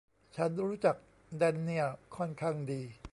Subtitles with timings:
[0.35, 0.95] ฉันรู้จัก
[1.37, 2.81] แดนเนียลค่อนข้างดี